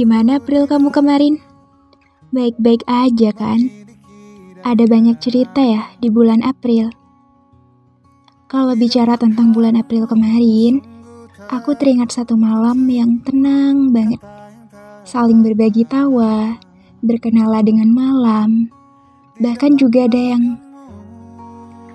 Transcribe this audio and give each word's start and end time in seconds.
Gimana 0.00 0.40
April 0.40 0.64
kamu 0.64 0.96
kemarin? 0.96 1.44
Baik-baik 2.32 2.88
aja 2.88 3.36
kan? 3.36 3.68
Ada 4.64 4.88
banyak 4.88 5.20
cerita 5.20 5.60
ya 5.60 5.92
di 6.00 6.08
bulan 6.08 6.40
April. 6.40 6.88
Kalau 8.48 8.72
bicara 8.80 9.20
tentang 9.20 9.52
bulan 9.52 9.76
April 9.76 10.08
kemarin, 10.08 10.80
aku 11.52 11.76
teringat 11.76 12.16
satu 12.16 12.32
malam 12.32 12.80
yang 12.88 13.20
tenang 13.28 13.92
banget. 13.92 14.24
Saling 15.04 15.44
berbagi 15.44 15.84
tawa, 15.84 16.56
berkenala 17.04 17.60
dengan 17.60 17.92
malam, 17.92 18.72
bahkan 19.36 19.76
juga 19.76 20.08
ada 20.08 20.32
yang 20.32 20.56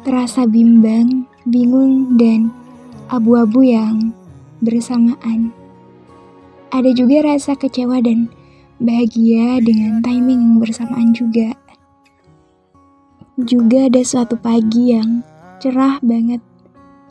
terasa 0.05 0.45
bimbang, 0.45 1.25
bingung, 1.49 2.21
dan 2.21 2.53
abu-abu 3.09 3.65
yang 3.65 4.13
bersamaan. 4.61 5.64
Ada 6.75 6.91
juga 6.91 7.23
rasa 7.23 7.55
kecewa 7.55 8.03
dan 8.03 8.27
bahagia 8.83 9.63
dengan 9.63 10.03
timing 10.03 10.43
yang 10.43 10.55
bersamaan 10.59 11.15
juga. 11.15 11.55
Juga 13.39 13.87
ada 13.87 14.03
suatu 14.03 14.35
pagi 14.35 14.91
yang 14.91 15.23
cerah 15.63 16.03
banget 16.03 16.43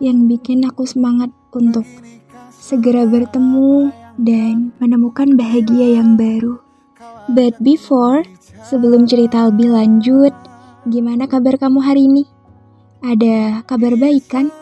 yang 0.05 0.29
bikin 0.29 0.69
aku 0.69 0.85
semangat 0.85 1.33
untuk 1.57 1.89
segera 2.53 3.09
bertemu 3.09 3.89
dan 4.21 4.77
menemukan 4.85 5.33
bahagia 5.33 5.97
yang 5.97 6.21
baru. 6.21 6.61
But 7.33 7.57
before, 7.65 8.21
sebelum 8.69 9.09
cerita 9.09 9.49
lebih 9.49 9.73
lanjut, 9.73 10.37
gimana 10.85 11.25
kabar 11.25 11.57
kamu 11.57 11.81
hari 11.81 12.05
ini? 12.05 12.29
Ada 13.01 13.65
kabar 13.65 13.97
baik 13.97 14.29
kan? 14.29 14.53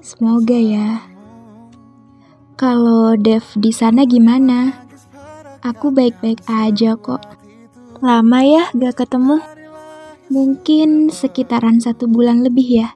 Semoga 0.00 0.56
ya. 0.56 1.09
Kalau 2.60 3.16
Dev 3.16 3.40
di 3.56 3.72
sana 3.72 4.04
gimana? 4.04 4.84
Aku 5.64 5.88
baik-baik 5.96 6.44
aja 6.44 6.92
kok. 6.92 7.24
Lama 8.04 8.44
ya 8.44 8.68
gak 8.76 9.00
ketemu? 9.00 9.40
Mungkin 10.28 11.08
sekitaran 11.08 11.80
satu 11.80 12.04
bulan 12.04 12.44
lebih 12.44 12.84
ya. 12.84 12.88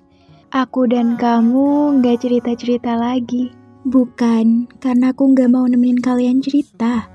Aku 0.52 0.84
dan 0.84 1.16
kamu 1.16 1.96
gak 2.04 2.28
cerita-cerita 2.28 2.92
lagi. 2.92 3.56
Bukan 3.88 4.68
karena 4.84 5.16
aku 5.16 5.32
gak 5.32 5.48
mau 5.48 5.64
nemenin 5.64 5.96
kalian 5.96 6.44
cerita. 6.44 7.08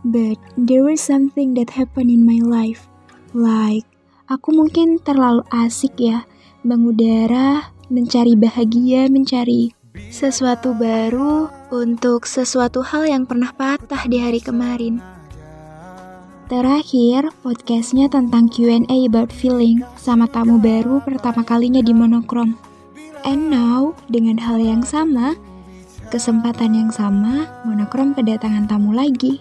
But 0.00 0.40
there 0.56 0.80
was 0.80 1.04
something 1.04 1.52
that 1.60 1.76
happened 1.76 2.08
in 2.08 2.24
my 2.24 2.40
life. 2.40 2.88
Like, 3.36 3.84
aku 4.24 4.56
mungkin 4.56 5.04
terlalu 5.04 5.44
asik 5.52 6.00
ya. 6.00 6.24
Mengudara, 6.64 7.76
mencari 7.92 8.40
bahagia, 8.40 9.12
mencari 9.12 9.76
sesuatu 10.08 10.72
baru 10.72 11.59
untuk 11.70 12.26
sesuatu 12.26 12.82
hal 12.82 13.06
yang 13.06 13.22
pernah 13.22 13.54
patah 13.54 14.02
di 14.10 14.18
hari 14.18 14.42
kemarin. 14.42 14.98
Terakhir, 16.50 17.30
podcastnya 17.46 18.10
tentang 18.10 18.50
Q&A 18.50 19.06
about 19.06 19.30
feeling 19.30 19.86
sama 19.94 20.26
tamu 20.26 20.58
baru 20.58 20.98
pertama 20.98 21.46
kalinya 21.46 21.78
di 21.78 21.94
Monokrom. 21.94 22.58
And 23.22 23.54
now, 23.54 23.94
dengan 24.10 24.34
hal 24.42 24.58
yang 24.58 24.82
sama, 24.82 25.38
kesempatan 26.10 26.74
yang 26.74 26.90
sama, 26.90 27.46
Monokrom 27.62 28.18
kedatangan 28.18 28.66
tamu 28.66 28.90
lagi. 28.90 29.38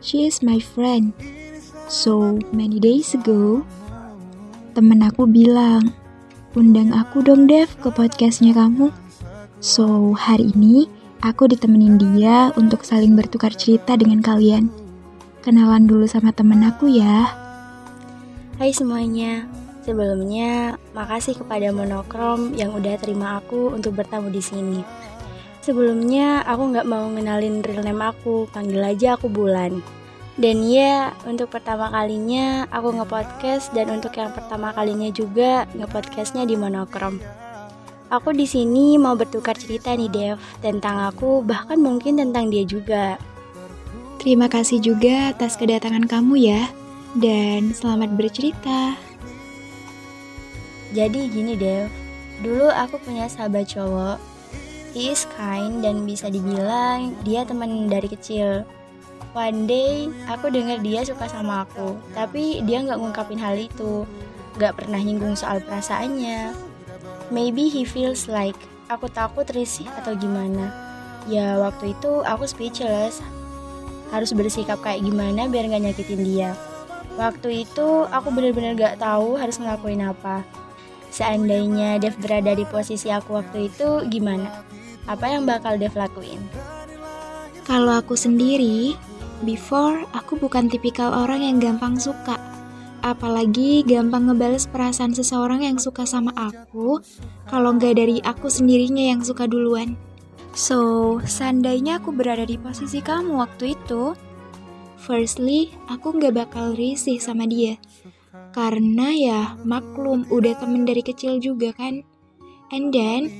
She 0.00 0.24
is 0.24 0.40
my 0.40 0.56
friend. 0.56 1.12
So, 1.92 2.40
many 2.56 2.80
days 2.80 3.12
ago, 3.12 3.60
temen 4.72 5.04
aku 5.04 5.28
bilang, 5.28 5.92
undang 6.56 6.96
aku 6.96 7.20
dong 7.20 7.44
Dev 7.44 7.68
ke 7.84 7.92
podcastnya 7.92 8.56
kamu. 8.56 8.88
So, 9.60 10.16
hari 10.16 10.56
ini 10.56 10.88
aku 11.20 11.52
ditemenin 11.52 12.00
dia 12.00 12.48
untuk 12.56 12.80
saling 12.80 13.12
bertukar 13.12 13.52
cerita 13.52 13.92
dengan 13.96 14.24
kalian. 14.24 14.72
Kenalan 15.44 15.84
dulu 15.84 16.08
sama 16.08 16.32
temen 16.32 16.64
aku 16.64 16.88
ya. 16.88 17.28
Hai 18.60 18.72
semuanya, 18.72 19.48
sebelumnya 19.84 20.76
makasih 20.92 21.36
kepada 21.36 21.72
Monokrom 21.72 22.52
yang 22.56 22.72
udah 22.76 22.96
terima 23.00 23.40
aku 23.40 23.72
untuk 23.72 23.96
bertamu 23.96 24.28
di 24.28 24.40
sini. 24.40 24.80
Sebelumnya 25.60 26.40
aku 26.48 26.72
nggak 26.72 26.88
mau 26.88 27.04
ngenalin 27.08 27.60
real 27.64 27.84
name 27.84 28.04
aku, 28.04 28.48
panggil 28.52 28.80
aja 28.80 29.16
aku 29.16 29.28
Bulan. 29.28 29.84
Dan 30.40 30.64
ya, 30.64 31.12
untuk 31.28 31.52
pertama 31.52 31.92
kalinya 31.92 32.64
aku 32.72 32.96
nge-podcast 32.96 33.76
dan 33.76 33.92
untuk 33.92 34.16
yang 34.16 34.32
pertama 34.32 34.72
kalinya 34.72 35.12
juga 35.12 35.68
nge-podcastnya 35.76 36.48
di 36.48 36.56
Monokrom. 36.56 37.20
Aku 38.10 38.34
di 38.34 38.42
sini 38.42 38.98
mau 38.98 39.14
bertukar 39.14 39.54
cerita 39.54 39.94
nih 39.94 40.10
Dev 40.10 40.42
tentang 40.58 40.98
aku 40.98 41.46
bahkan 41.46 41.78
mungkin 41.78 42.18
tentang 42.18 42.50
dia 42.50 42.66
juga. 42.66 43.14
Terima 44.18 44.50
kasih 44.50 44.82
juga 44.82 45.30
atas 45.30 45.54
kedatangan 45.54 46.10
kamu 46.10 46.34
ya 46.42 46.66
dan 47.14 47.70
selamat 47.70 48.18
bercerita. 48.18 48.98
Jadi 50.90 51.30
gini 51.30 51.54
Dev, 51.54 51.86
dulu 52.42 52.66
aku 52.74 52.98
punya 52.98 53.30
sahabat 53.30 53.70
cowok. 53.70 54.18
He 54.90 55.14
is 55.14 55.22
kind 55.38 55.78
dan 55.78 56.02
bisa 56.02 56.26
dibilang 56.34 57.14
dia 57.22 57.46
teman 57.46 57.86
dari 57.86 58.10
kecil. 58.10 58.66
One 59.38 59.70
day 59.70 60.10
aku 60.26 60.50
dengar 60.50 60.82
dia 60.82 61.06
suka 61.06 61.30
sama 61.30 61.62
aku, 61.62 61.94
tapi 62.10 62.58
dia 62.66 62.82
nggak 62.82 62.98
ngungkapin 62.98 63.38
hal 63.38 63.54
itu, 63.54 64.02
nggak 64.58 64.82
pernah 64.82 64.98
nyinggung 64.98 65.38
soal 65.38 65.62
perasaannya 65.62 66.69
Maybe 67.30 67.70
he 67.70 67.86
feels 67.86 68.26
like 68.26 68.58
aku 68.90 69.06
takut 69.06 69.46
risih 69.54 69.86
atau 70.02 70.18
gimana. 70.18 70.74
Ya 71.30 71.62
waktu 71.62 71.94
itu 71.94 72.26
aku 72.26 72.42
speechless. 72.50 73.22
Harus 74.10 74.34
bersikap 74.34 74.82
kayak 74.82 75.06
gimana 75.06 75.46
biar 75.46 75.70
gak 75.70 75.86
nyakitin 75.86 76.26
dia. 76.26 76.50
Waktu 77.14 77.62
itu 77.62 78.10
aku 78.10 78.34
bener-bener 78.34 78.74
gak 78.74 78.98
tahu 78.98 79.38
harus 79.38 79.62
ngelakuin 79.62 80.02
apa. 80.10 80.42
Seandainya 81.14 82.02
Dev 82.02 82.18
berada 82.18 82.50
di 82.50 82.66
posisi 82.66 83.14
aku 83.14 83.38
waktu 83.38 83.70
itu 83.70 84.02
gimana? 84.10 84.66
Apa 85.06 85.30
yang 85.30 85.46
bakal 85.46 85.78
Dev 85.78 85.94
lakuin? 85.94 86.42
Kalau 87.62 87.94
aku 87.94 88.18
sendiri, 88.18 88.98
before 89.46 90.02
aku 90.10 90.34
bukan 90.34 90.66
tipikal 90.66 91.14
orang 91.14 91.46
yang 91.46 91.62
gampang 91.62 91.94
suka 91.94 92.49
apalagi 93.00 93.82
gampang 93.84 94.28
ngebales 94.28 94.68
perasaan 94.68 95.12
seseorang 95.16 95.64
yang 95.64 95.76
suka 95.76 96.04
sama 96.04 96.32
aku 96.36 97.00
kalau 97.48 97.76
nggak 97.76 97.96
dari 97.96 98.18
aku 98.22 98.48
sendirinya 98.48 99.12
yang 99.12 99.20
suka 99.20 99.44
duluan. 99.48 99.98
So, 100.50 101.18
seandainya 101.22 102.02
aku 102.02 102.10
berada 102.10 102.42
di 102.42 102.58
posisi 102.58 102.98
kamu 102.98 103.38
waktu 103.38 103.78
itu, 103.78 104.18
firstly, 104.98 105.70
aku 105.86 106.18
nggak 106.18 106.34
bakal 106.46 106.74
risih 106.74 107.22
sama 107.22 107.46
dia. 107.46 107.78
Karena 108.50 109.14
ya 109.14 109.40
maklum 109.62 110.26
udah 110.26 110.58
temen 110.58 110.82
dari 110.82 111.06
kecil 111.06 111.38
juga 111.38 111.70
kan. 111.70 112.02
And 112.74 112.90
then, 112.90 113.30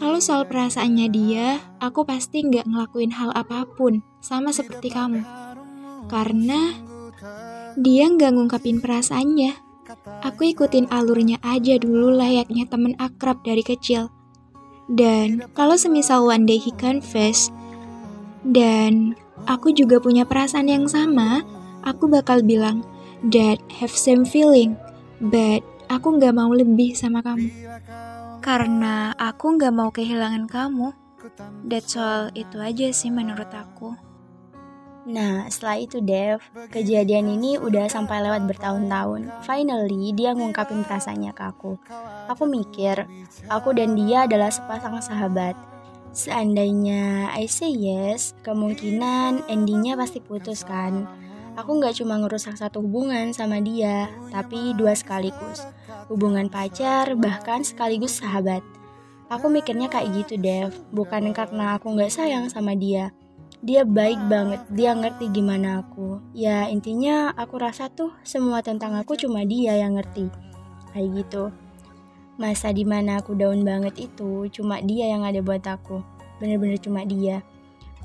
kalau 0.00 0.18
soal 0.18 0.48
perasaannya 0.48 1.08
dia, 1.12 1.60
aku 1.78 2.02
pasti 2.08 2.42
nggak 2.42 2.66
ngelakuin 2.66 3.12
hal 3.12 3.30
apa 3.36 3.68
pun, 3.68 4.00
sama 4.24 4.50
seperti 4.50 4.88
kamu. 4.88 5.20
Karena 6.08 6.74
dia 7.78 8.06
nggak 8.06 8.34
ngungkapin 8.34 8.78
perasaannya. 8.78 9.54
Aku 10.24 10.48
ikutin 10.48 10.88
alurnya 10.88 11.36
aja 11.44 11.76
dulu 11.76 12.14
layaknya 12.14 12.64
temen 12.70 12.96
akrab 12.96 13.44
dari 13.44 13.60
kecil. 13.60 14.08
Dan 14.88 15.48
kalau 15.56 15.76
semisal 15.80 16.28
one 16.28 16.44
day 16.44 16.60
he 16.60 16.72
confess, 16.76 17.48
dan 18.44 19.16
aku 19.48 19.72
juga 19.72 20.00
punya 20.00 20.28
perasaan 20.28 20.68
yang 20.68 20.84
sama, 20.88 21.40
aku 21.84 22.08
bakal 22.08 22.44
bilang, 22.44 22.84
that 23.24 23.56
have 23.72 23.92
same 23.92 24.28
feeling, 24.28 24.76
but 25.20 25.64
aku 25.88 26.16
nggak 26.20 26.36
mau 26.36 26.52
lebih 26.52 26.92
sama 26.92 27.24
kamu. 27.24 27.48
Karena 28.44 29.16
aku 29.16 29.56
nggak 29.56 29.72
mau 29.72 29.88
kehilangan 29.88 30.44
kamu. 30.44 30.92
That's 31.64 31.96
all 31.96 32.28
itu 32.36 32.60
aja 32.60 32.92
sih 32.92 33.08
menurut 33.08 33.48
aku. 33.48 33.96
Nah, 35.04 35.44
setelah 35.52 35.76
itu 35.84 36.00
Dev, 36.00 36.40
kejadian 36.72 37.28
ini 37.36 37.60
udah 37.60 37.92
sampai 37.92 38.24
lewat 38.24 38.48
bertahun-tahun. 38.48 39.28
Finally, 39.44 40.16
dia 40.16 40.32
ngungkapin 40.32 40.80
perasaannya 40.80 41.36
ke 41.36 41.44
aku. 41.44 41.76
Aku 42.32 42.48
mikir, 42.48 43.04
aku 43.52 43.76
dan 43.76 43.92
dia 44.00 44.24
adalah 44.24 44.48
sepasang 44.48 44.96
sahabat. 45.04 45.52
Seandainya 46.16 47.28
I 47.36 47.44
say 47.44 47.68
yes, 47.68 48.32
kemungkinan 48.48 49.44
endingnya 49.52 49.92
pasti 49.92 50.24
putus 50.24 50.64
kan. 50.64 51.04
Aku 51.60 51.76
nggak 51.76 52.00
cuma 52.00 52.16
ngerusak 52.18 52.56
satu 52.56 52.80
hubungan 52.80 53.36
sama 53.36 53.60
dia, 53.60 54.08
tapi 54.32 54.72
dua 54.72 54.96
sekaligus. 54.96 55.68
Hubungan 56.08 56.48
pacar, 56.48 57.12
bahkan 57.12 57.60
sekaligus 57.60 58.24
sahabat. 58.24 58.64
Aku 59.28 59.52
mikirnya 59.52 59.92
kayak 59.92 60.24
gitu, 60.24 60.40
Dev. 60.40 60.72
Bukan 60.96 61.28
karena 61.36 61.76
aku 61.76 61.92
nggak 61.92 62.14
sayang 62.14 62.48
sama 62.48 62.72
dia, 62.72 63.12
dia 63.64 63.82
baik 63.88 64.20
banget 64.28 64.60
dia 64.68 64.92
ngerti 64.92 65.32
gimana 65.32 65.80
aku 65.80 66.20
ya 66.36 66.68
intinya 66.68 67.32
aku 67.32 67.56
rasa 67.56 67.88
tuh 67.88 68.12
semua 68.20 68.60
tentang 68.60 68.92
aku 68.92 69.16
cuma 69.16 69.40
dia 69.48 69.80
yang 69.80 69.96
ngerti 69.96 70.28
kayak 70.92 71.24
gitu 71.24 71.48
masa 72.36 72.70
di 72.76 72.84
mana 72.84 73.24
aku 73.24 73.32
daun 73.32 73.64
banget 73.64 73.96
itu 73.96 74.52
cuma 74.52 74.84
dia 74.84 75.08
yang 75.08 75.24
ada 75.24 75.40
buat 75.40 75.64
aku 75.64 76.04
bener-bener 76.38 76.76
cuma 76.76 77.08
dia 77.08 77.40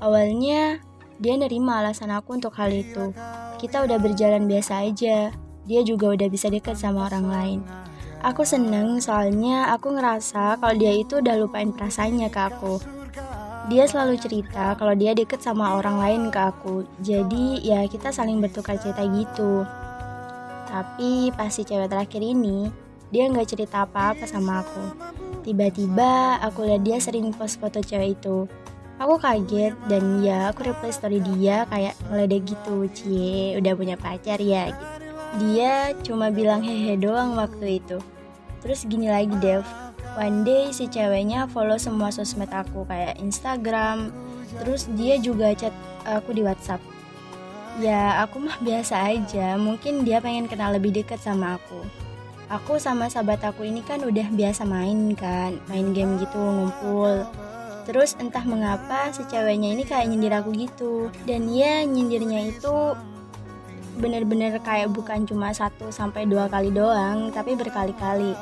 awalnya 0.00 0.80
Dia 1.20 1.36
nerima 1.36 1.84
alasan 1.84 2.08
aku 2.16 2.40
untuk 2.40 2.56
hal 2.56 2.72
itu. 2.72 3.12
Kita 3.60 3.84
udah 3.84 4.00
berjalan 4.00 4.48
biasa 4.48 4.88
aja. 4.88 5.28
Dia 5.68 5.80
juga 5.84 6.16
udah 6.16 6.32
bisa 6.32 6.48
deket 6.48 6.80
sama 6.80 7.12
orang 7.12 7.28
lain. 7.28 7.60
Aku 8.24 8.40
seneng 8.40 9.04
soalnya 9.04 9.68
aku 9.68 9.92
ngerasa 9.92 10.56
kalau 10.56 10.76
dia 10.80 10.96
itu 10.96 11.20
udah 11.20 11.36
lupain 11.36 11.76
perasaannya 11.76 12.32
ke 12.32 12.40
aku. 12.40 12.80
Dia 13.68 13.84
selalu 13.84 14.16
cerita 14.16 14.72
kalau 14.80 14.96
dia 14.96 15.12
deket 15.12 15.44
sama 15.44 15.76
orang 15.76 16.00
lain 16.00 16.22
ke 16.32 16.40
aku. 16.40 16.88
Jadi 17.04 17.60
ya 17.60 17.84
kita 17.84 18.08
saling 18.08 18.40
bertukar 18.40 18.80
cerita 18.80 19.04
gitu. 19.04 19.68
Tapi 20.70 21.34
pas 21.36 21.52
si 21.52 21.66
cewek 21.66 21.90
terakhir 21.90 22.22
ini, 22.24 22.72
dia 23.10 23.28
nggak 23.28 23.52
cerita 23.52 23.84
apa-apa 23.84 24.24
sama 24.24 24.64
aku. 24.64 24.84
Tiba-tiba 25.44 26.40
aku 26.40 26.64
lihat 26.64 26.86
dia 26.86 26.96
sering 27.02 27.34
post 27.36 27.60
foto 27.60 27.82
cewek 27.82 28.16
itu. 28.16 28.48
Aku 29.00 29.16
kaget 29.16 29.76
dan 29.88 30.20
ya 30.20 30.52
aku 30.52 30.68
reply 30.68 30.92
story 30.92 31.18
dia 31.20 31.64
kayak 31.68 31.96
ngeledek 32.08 32.54
gitu. 32.56 32.88
Cie, 32.92 33.56
udah 33.60 33.72
punya 33.76 33.96
pacar 34.00 34.40
ya 34.40 34.72
gitu. 34.72 34.86
Dia 35.40 35.94
cuma 36.02 36.28
bilang 36.32 36.60
hehe 36.60 36.98
doang 36.98 37.36
waktu 37.38 37.82
itu. 37.82 37.98
Terus 38.60 38.84
gini 38.84 39.08
lagi 39.08 39.32
Dev, 39.40 39.64
one 40.18 40.42
day 40.42 40.70
si 40.74 40.90
ceweknya 40.90 41.46
follow 41.50 41.78
semua 41.78 42.10
sosmed 42.10 42.50
aku 42.50 42.86
kayak 42.86 43.18
Instagram, 43.20 44.10
terus 44.62 44.90
dia 44.98 45.20
juga 45.20 45.54
chat 45.54 45.74
aku 46.06 46.34
di 46.34 46.42
WhatsApp. 46.42 46.82
Ya 47.78 48.22
aku 48.24 48.42
mah 48.42 48.58
biasa 48.66 48.98
aja, 49.10 49.54
mungkin 49.60 50.02
dia 50.02 50.18
pengen 50.18 50.50
kenal 50.50 50.74
lebih 50.74 50.90
dekat 50.90 51.22
sama 51.22 51.58
aku. 51.60 51.82
Aku 52.50 52.82
sama 52.82 53.06
sahabat 53.06 53.46
aku 53.46 53.62
ini 53.62 53.78
kan 53.86 54.02
udah 54.02 54.26
biasa 54.34 54.66
main 54.66 55.14
kan, 55.14 55.54
main 55.70 55.94
game 55.94 56.18
gitu 56.18 56.34
ngumpul. 56.34 57.22
Terus 57.86 58.18
entah 58.18 58.42
mengapa 58.42 59.14
si 59.14 59.22
ceweknya 59.30 59.70
ini 59.70 59.86
kayak 59.86 60.10
nyindir 60.10 60.34
aku 60.34 60.50
gitu. 60.58 60.94
Dan 61.22 61.46
dia 61.46 61.86
nyindirnya 61.86 62.50
itu 62.50 62.98
bener-bener 64.02 64.58
kayak 64.66 64.90
bukan 64.90 65.28
cuma 65.30 65.54
satu 65.54 65.94
sampai 65.94 66.26
dua 66.26 66.50
kali 66.50 66.74
doang, 66.74 67.30
tapi 67.30 67.54
berkali-kali. 67.54 68.34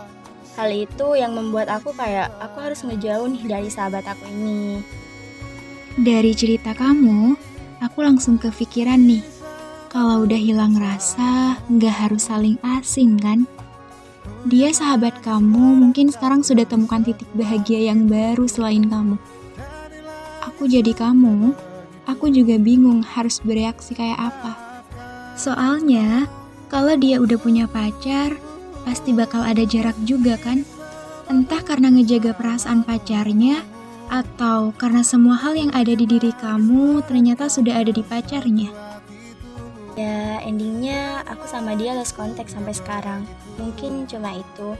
Hal 0.58 0.74
itu 0.74 1.14
yang 1.14 1.38
membuat 1.38 1.70
aku 1.70 1.94
kayak 1.94 2.34
aku 2.42 2.58
harus 2.58 2.82
ngejauh 2.82 3.30
nih 3.30 3.46
dari 3.46 3.70
sahabat 3.70 4.02
aku 4.02 4.26
ini. 4.26 4.82
Dari 5.94 6.34
cerita 6.34 6.74
kamu, 6.74 7.38
aku 7.78 7.98
langsung 8.02 8.42
kepikiran 8.42 8.98
nih. 8.98 9.22
Kalau 9.86 10.26
udah 10.26 10.34
hilang 10.34 10.74
rasa, 10.74 11.62
nggak 11.70 11.94
harus 11.94 12.26
saling 12.26 12.58
asing 12.82 13.14
kan? 13.22 13.46
Dia 14.50 14.74
sahabat 14.74 15.22
kamu, 15.22 15.78
mungkin 15.78 16.10
sekarang 16.10 16.42
sudah 16.42 16.66
temukan 16.66 17.06
titik 17.06 17.30
bahagia 17.38 17.94
yang 17.94 18.10
baru 18.10 18.50
selain 18.50 18.82
kamu. 18.90 19.14
Aku 20.42 20.66
jadi 20.66 20.90
kamu, 20.90 21.54
aku 22.10 22.34
juga 22.34 22.58
bingung 22.58 23.06
harus 23.06 23.38
bereaksi 23.46 23.94
kayak 23.94 24.34
apa. 24.34 24.82
Soalnya, 25.38 26.26
kalau 26.66 26.98
dia 26.98 27.22
udah 27.22 27.38
punya 27.38 27.70
pacar, 27.70 28.34
pasti 28.88 29.12
bakal 29.12 29.44
ada 29.44 29.68
jarak 29.68 29.92
juga 30.08 30.40
kan? 30.40 30.64
Entah 31.28 31.60
karena 31.60 31.92
ngejaga 31.92 32.32
perasaan 32.32 32.88
pacarnya, 32.88 33.60
atau 34.08 34.72
karena 34.72 35.04
semua 35.04 35.36
hal 35.36 35.52
yang 35.52 35.68
ada 35.76 35.92
di 35.92 36.08
diri 36.08 36.32
kamu 36.32 37.04
ternyata 37.04 37.52
sudah 37.52 37.76
ada 37.76 37.92
di 37.92 38.00
pacarnya. 38.00 38.72
Ya, 39.92 40.40
endingnya 40.40 41.20
aku 41.28 41.44
sama 41.44 41.76
dia 41.76 41.92
lost 41.92 42.16
kontak 42.16 42.48
sampai 42.48 42.72
sekarang. 42.72 43.28
Mungkin 43.60 44.08
cuma 44.08 44.32
itu. 44.32 44.72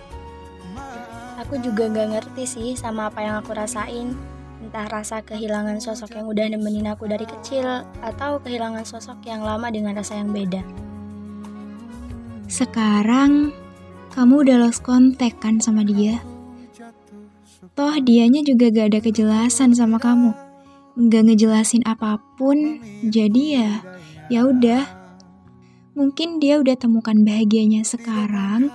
Aku 1.45 1.61
juga 1.61 1.93
gak 1.93 2.09
ngerti 2.17 2.45
sih 2.49 2.69
sama 2.81 3.13
apa 3.13 3.21
yang 3.21 3.37
aku 3.45 3.53
rasain. 3.53 4.17
Entah 4.65 4.89
rasa 4.89 5.21
kehilangan 5.21 5.85
sosok 5.85 6.17
yang 6.17 6.27
udah 6.27 6.49
nemenin 6.49 6.89
aku 6.89 7.05
dari 7.05 7.29
kecil 7.29 7.85
atau 8.01 8.41
kehilangan 8.41 8.89
sosok 8.89 9.21
yang 9.29 9.45
lama 9.45 9.69
dengan 9.69 9.93
rasa 10.01 10.17
yang 10.17 10.33
beda. 10.33 10.65
Sekarang 12.49 13.53
kamu 14.13 14.47
udah 14.47 14.57
lost 14.65 14.81
kontak 14.85 15.41
kan 15.41 15.61
sama 15.61 15.85
dia? 15.85 16.21
Toh 17.79 17.95
dianya 18.03 18.43
juga 18.43 18.75
gak 18.75 18.95
ada 18.95 19.01
kejelasan 19.03 19.71
sama 19.75 20.03
kamu. 20.03 20.35
Gak 20.99 21.23
ngejelasin 21.31 21.87
apa 21.87 22.19
pun, 22.35 22.83
jadi 23.07 23.43
ya 23.55 23.71
ya 24.33 24.41
udah. 24.49 24.83
Mungkin 25.99 26.39
dia 26.39 26.63
udah 26.63 26.79
temukan 26.79 27.19
bahagianya 27.27 27.83
sekarang 27.83 28.71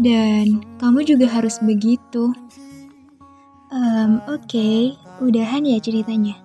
dan 0.00 0.64
kamu 0.80 1.04
juga 1.04 1.28
harus 1.28 1.60
begitu. 1.60 2.32
Um, 3.72 4.20
Oke, 4.28 4.52
okay. 4.52 4.78
udahan 5.24 5.64
ya 5.64 5.80
ceritanya. 5.80 6.36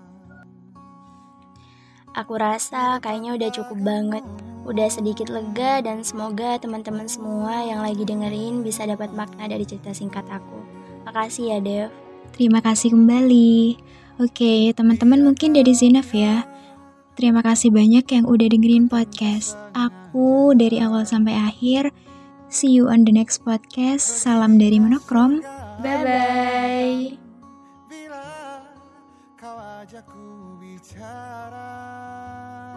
Aku 2.16 2.34
rasa 2.40 2.98
kayaknya 3.04 3.36
udah 3.36 3.50
cukup 3.52 3.80
banget. 3.84 4.24
Udah 4.68 4.92
sedikit 4.92 5.32
lega 5.32 5.80
dan 5.80 6.04
semoga 6.04 6.60
teman-teman 6.60 7.08
semua 7.08 7.64
yang 7.64 7.80
lagi 7.80 8.04
dengerin 8.04 8.68
bisa 8.68 8.84
dapat 8.84 9.16
makna 9.16 9.48
dari 9.48 9.64
cerita 9.64 9.96
singkat 9.96 10.28
aku. 10.28 10.60
Makasih 11.08 11.56
ya, 11.56 11.60
Dev. 11.64 11.90
Terima 12.36 12.60
kasih 12.60 12.92
kembali. 12.92 13.80
Oke, 14.20 14.76
teman-teman 14.76 15.24
mungkin 15.24 15.56
dari 15.56 15.72
Zinaf 15.72 16.12
ya. 16.12 16.44
Terima 17.16 17.42
kasih 17.42 17.72
banyak 17.72 18.06
yang 18.12 18.26
udah 18.28 18.48
dengerin 18.52 18.92
podcast. 18.92 19.56
Aku 19.74 20.54
dari 20.54 20.84
awal 20.84 21.08
sampai 21.08 21.34
akhir. 21.34 21.96
See 22.52 22.76
you 22.76 22.92
on 22.92 23.08
the 23.08 23.16
next 23.16 23.42
podcast. 23.48 24.04
Salam 24.04 24.60
dari 24.60 24.78
Monokrom. 24.84 25.42
Bye 25.80 27.27